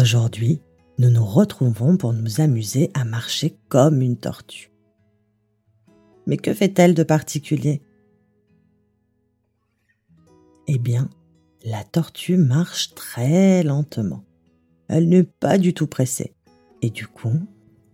Aujourd'hui, 0.00 0.60
nous 0.98 1.10
nous 1.10 1.24
retrouvons 1.24 1.96
pour 1.96 2.12
nous 2.12 2.40
amuser 2.40 2.92
à 2.94 3.04
marcher 3.04 3.58
comme 3.68 4.00
une 4.00 4.16
tortue. 4.16 4.70
Mais 6.24 6.36
que 6.36 6.54
fait-elle 6.54 6.94
de 6.94 7.02
particulier? 7.02 7.82
Eh 10.68 10.78
bien, 10.78 11.10
la 11.64 11.82
tortue 11.82 12.36
marche 12.36 12.94
très 12.94 13.64
lentement. 13.64 14.22
Elle 14.86 15.08
n'est 15.08 15.24
pas 15.24 15.58
du 15.58 15.74
tout 15.74 15.88
pressée. 15.88 16.32
Et 16.80 16.90
du 16.90 17.08
coup, 17.08 17.40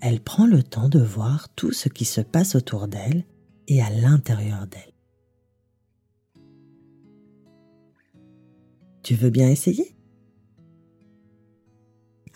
elle 0.00 0.20
prend 0.20 0.46
le 0.46 0.62
temps 0.62 0.88
de 0.88 1.00
voir 1.00 1.48
tout 1.56 1.72
ce 1.72 1.88
qui 1.88 2.04
se 2.04 2.20
passe 2.20 2.54
autour 2.54 2.86
d'elle 2.86 3.24
et 3.66 3.82
à 3.82 3.90
l'intérieur 3.90 4.68
d'elle. 4.68 4.94
Tu 9.02 9.16
veux 9.16 9.30
bien 9.30 9.48
essayer? 9.48 9.97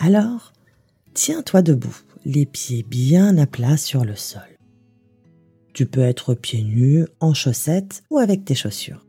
Alors, 0.04 0.52
tiens-toi 1.14 1.62
debout, 1.62 1.96
les 2.24 2.44
pieds 2.44 2.82
bien 2.82 3.38
à 3.38 3.46
plat 3.46 3.76
sur 3.76 4.04
le 4.04 4.16
sol. 4.16 4.58
Tu 5.74 5.86
peux 5.86 6.00
être 6.00 6.34
pieds 6.34 6.64
nus, 6.64 7.06
en 7.20 7.34
chaussettes 7.34 8.02
ou 8.10 8.18
avec 8.18 8.44
tes 8.44 8.56
chaussures. 8.56 9.06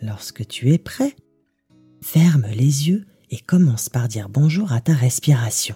Lorsque 0.00 0.46
tu 0.46 0.72
es 0.72 0.78
prêt, 0.78 1.16
ferme 2.00 2.46
les 2.46 2.88
yeux 2.88 3.04
et 3.30 3.40
commence 3.40 3.88
par 3.88 4.06
dire 4.06 4.28
bonjour 4.28 4.70
à 4.70 4.80
ta 4.80 4.92
respiration. 4.92 5.74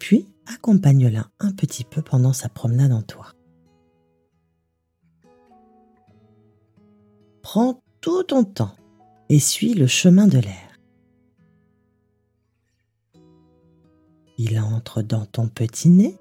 Puis 0.00 0.26
accompagne-la 0.52 1.30
un 1.38 1.52
petit 1.52 1.84
peu 1.84 2.02
pendant 2.02 2.32
sa 2.32 2.48
promenade 2.48 2.90
en 2.90 3.02
toi. 3.02 3.36
Prends 7.42 7.82
tout 8.00 8.22
ton 8.22 8.44
temps 8.44 8.76
et 9.28 9.38
suis 9.38 9.74
le 9.74 9.86
chemin 9.86 10.28
de 10.28 10.38
l'air. 10.38 10.78
Il 14.38 14.58
entre 14.58 15.02
dans 15.02 15.26
ton 15.26 15.48
petit 15.48 15.88
nez, 15.88 16.16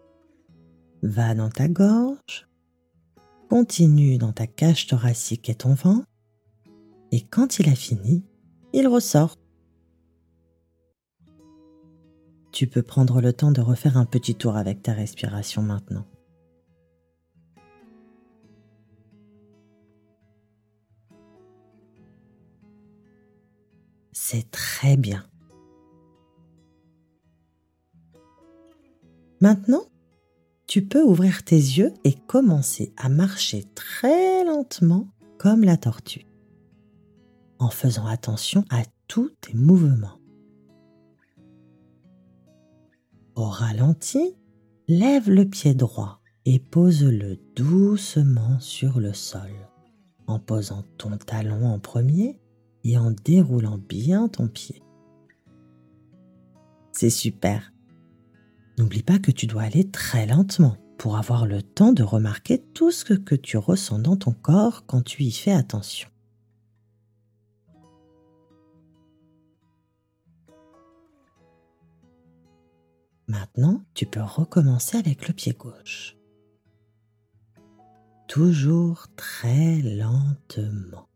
va 1.04 1.34
dans 1.34 1.50
ta 1.50 1.68
gorge, 1.68 2.48
continue 3.50 4.18
dans 4.18 4.32
ta 4.32 4.48
cage 4.48 4.88
thoracique 4.88 5.50
et 5.50 5.56
ton 5.56 5.74
ventre, 5.74 6.06
et 7.12 7.22
quand 7.22 7.60
il 7.60 7.70
a 7.70 7.76
fini, 7.76 8.24
il 8.74 8.88
ressort. 8.88 9.36
Tu 12.52 12.68
peux 12.68 12.84
prendre 12.84 13.22
le 13.22 13.34
temps 13.34 13.52
de 13.52 13.62
refaire 13.62 13.98
un 13.98 14.06
petit 14.06 14.36
tour 14.36 14.56
avec 14.56 14.84
ta 14.84 14.94
respiration 14.94 15.62
maintenant. 15.62 16.06
Très 24.52 24.98
bien. 24.98 25.26
Maintenant, 29.42 29.84
tu 30.68 30.86
peux 30.86 31.04
ouvrir 31.04 31.44
tes 31.44 31.56
yeux 31.56 31.94
et 32.04 32.14
commencer 32.14 32.94
à 32.96 33.10
marcher 33.10 33.66
très 33.76 34.46
lentement 34.46 35.08
comme 35.38 35.64
la 35.64 35.76
tortue, 35.76 36.28
en 37.60 37.70
faisant 37.70 38.06
attention 38.06 38.64
à 38.70 38.84
tous 39.08 39.32
tes 39.42 39.54
mouvements. 39.54 40.20
Au 43.36 43.46
ralenti, 43.46 44.38
lève 44.88 45.30
le 45.30 45.46
pied 45.46 45.74
droit 45.74 46.22
et 46.46 46.60
pose-le 46.60 47.38
doucement 47.56 48.60
sur 48.60 49.00
le 49.00 49.14
sol, 49.14 49.52
en 50.28 50.40
posant 50.40 50.84
ton 50.98 51.18
talon 51.18 51.66
en 51.66 51.80
premier 51.80 52.40
et 52.84 52.98
en 52.98 53.12
déroulant 53.12 53.78
bien 53.78 54.28
ton 54.28 54.48
pied. 54.48 54.82
C'est 56.92 57.10
super. 57.10 57.72
N'oublie 58.78 59.04
pas 59.04 59.20
que 59.20 59.32
tu 59.32 59.48
dois 59.48 59.64
aller 59.64 59.90
très 59.90 60.26
lentement 60.26 60.78
pour 60.98 61.18
avoir 61.18 61.46
le 61.46 61.62
temps 61.62 61.94
de 61.94 62.04
remarquer 62.04 62.64
tout 62.74 62.92
ce 62.92 63.16
que 63.16 63.36
tu 63.36 63.58
ressens 63.58 64.00
dans 64.00 64.18
ton 64.18 64.34
corps 64.34 64.86
quand 64.86 65.02
tu 65.02 65.24
y 65.24 65.32
fais 65.32 65.52
attention. 65.52 66.10
Maintenant, 73.28 73.82
tu 73.94 74.06
peux 74.06 74.22
recommencer 74.22 74.98
avec 74.98 75.28
le 75.28 75.34
pied 75.34 75.54
gauche. 75.54 76.18
Toujours 78.28 79.08
très 79.16 79.82
lentement. 79.82 81.11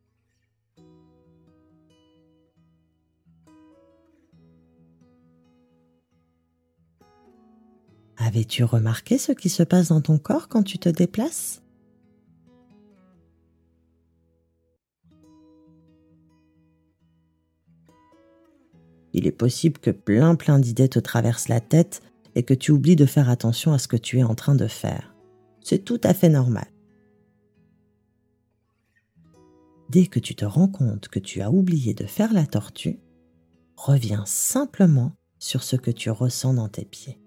Avais-tu 8.25 8.63
remarqué 8.63 9.19
ce 9.19 9.33
qui 9.33 9.49
se 9.49 9.61
passe 9.61 9.89
dans 9.89 10.01
ton 10.01 10.17
corps 10.17 10.47
quand 10.47 10.63
tu 10.63 10.79
te 10.79 10.89
déplaces? 10.89 11.61
Il 19.13 19.27
est 19.27 19.31
possible 19.31 19.77
que 19.77 19.91
plein 19.91 20.33
plein 20.33 20.57
d'idées 20.57 20.89
te 20.89 20.97
traversent 20.97 21.49
la 21.49 21.59
tête 21.59 22.01
et 22.33 22.41
que 22.41 22.55
tu 22.55 22.71
oublies 22.71 22.95
de 22.95 23.05
faire 23.05 23.29
attention 23.29 23.73
à 23.73 23.77
ce 23.77 23.87
que 23.87 23.95
tu 23.95 24.17
es 24.17 24.23
en 24.23 24.33
train 24.33 24.55
de 24.55 24.65
faire. 24.65 25.13
C'est 25.61 25.85
tout 25.85 26.01
à 26.03 26.15
fait 26.15 26.29
normal. 26.29 26.65
Dès 29.89 30.07
que 30.07 30.19
tu 30.19 30.33
te 30.33 30.45
rends 30.45 30.67
compte 30.67 31.09
que 31.09 31.19
tu 31.19 31.41
as 31.41 31.51
oublié 31.51 31.93
de 31.93 32.07
faire 32.07 32.33
la 32.33 32.47
tortue, 32.47 32.99
reviens 33.77 34.25
simplement 34.25 35.11
sur 35.37 35.61
ce 35.61 35.75
que 35.75 35.91
tu 35.91 36.09
ressens 36.09 36.55
dans 36.55 36.69
tes 36.69 36.85
pieds. 36.85 37.19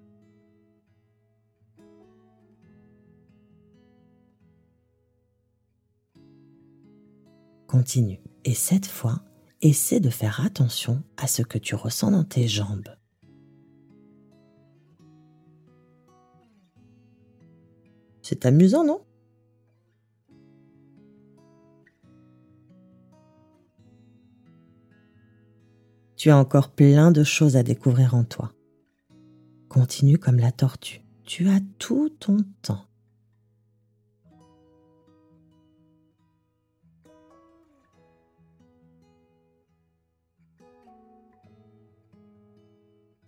Continue. 7.68 8.18
Et 8.44 8.54
cette 8.54 8.86
fois, 8.86 9.20
essaie 9.60 10.00
de 10.00 10.08
faire 10.08 10.40
attention 10.44 11.02
à 11.18 11.26
ce 11.26 11.42
que 11.42 11.58
tu 11.58 11.74
ressens 11.74 12.10
dans 12.10 12.24
tes 12.24 12.48
jambes. 12.48 12.88
C'est 18.22 18.46
amusant, 18.46 18.84
non? 18.84 19.02
Tu 26.16 26.30
as 26.30 26.36
encore 26.36 26.70
plein 26.70 27.12
de 27.12 27.22
choses 27.22 27.56
à 27.56 27.62
découvrir 27.62 28.14
en 28.14 28.24
toi. 28.24 28.52
Continue 29.68 30.18
comme 30.18 30.38
la 30.38 30.52
tortue. 30.52 31.02
Tu 31.24 31.48
as 31.48 31.60
tout 31.78 32.08
ton 32.08 32.38
temps. 32.62 32.87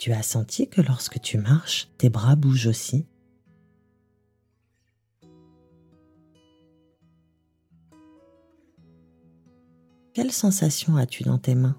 Tu 0.01 0.15
as 0.15 0.23
senti 0.23 0.67
que 0.67 0.81
lorsque 0.81 1.21
tu 1.21 1.37
marches, 1.37 1.91
tes 1.99 2.09
bras 2.09 2.35
bougent 2.35 2.69
aussi? 2.69 3.05
Quelle 10.15 10.33
sensation 10.33 10.97
as-tu 10.97 11.25
dans 11.25 11.37
tes 11.37 11.55
mains? 11.55 11.79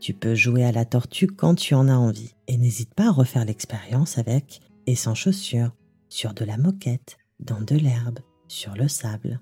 Tu 0.00 0.14
peux 0.14 0.34
jouer 0.34 0.64
à 0.64 0.72
la 0.72 0.84
tortue 0.84 1.26
quand 1.26 1.54
tu 1.54 1.74
en 1.74 1.88
as 1.88 1.96
envie 1.96 2.34
et 2.46 2.56
n'hésite 2.56 2.94
pas 2.94 3.08
à 3.08 3.12
refaire 3.12 3.44
l'expérience 3.44 4.18
avec 4.18 4.60
et 4.86 4.94
sans 4.94 5.14
chaussures, 5.14 5.74
sur 6.08 6.34
de 6.34 6.44
la 6.44 6.56
moquette, 6.56 7.18
dans 7.40 7.60
de 7.60 7.76
l'herbe, 7.76 8.20
sur 8.46 8.74
le 8.74 8.88
sable. 8.88 9.40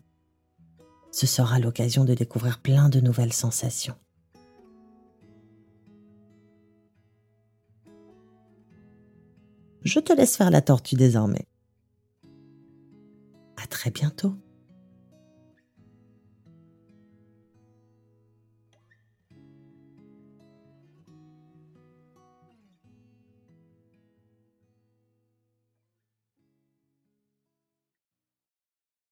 Ce 1.12 1.26
sera 1.26 1.58
l'occasion 1.58 2.05
de 2.05 2.14
découvrir 2.14 2.61
plein 2.61 2.88
de 2.88 3.00
nouvelles 3.00 3.32
sensations. 3.32 3.97
Je 9.82 10.00
te 10.00 10.12
laisse 10.12 10.37
faire 10.37 10.50
la 10.50 10.62
tortue 10.62 10.97
désormais. 10.97 11.47
À 13.56 13.67
très 13.69 13.91
bientôt. 13.91 14.35